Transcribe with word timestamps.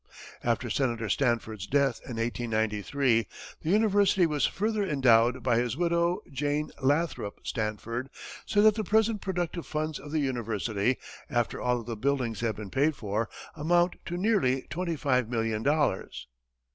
After 0.43 0.67
Senator 0.71 1.09
Stanford's 1.09 1.67
death 1.67 2.01
in 2.05 2.15
1893, 2.17 3.27
the 3.61 3.69
university 3.69 4.25
was 4.25 4.47
further 4.47 4.83
endowed 4.83 5.43
by 5.43 5.59
his 5.59 5.77
widow, 5.77 6.23
Jane 6.31 6.71
Lathrop 6.81 7.39
Stanford, 7.45 8.09
so 8.47 8.63
that 8.63 8.73
the 8.73 8.83
present 8.83 9.21
productive 9.21 9.67
funds 9.67 9.99
of 9.99 10.11
the 10.11 10.17
university, 10.17 10.97
after 11.29 11.61
all 11.61 11.79
of 11.81 11.85
the 11.85 11.95
buildings 11.95 12.39
have 12.39 12.55
been 12.55 12.71
paid 12.71 12.95
for, 12.95 13.29
amount 13.55 13.93
to 14.07 14.17
nearly 14.17 14.63
twenty 14.71 14.95
five 14.95 15.29
million 15.29 15.61
dollars. 15.61 16.27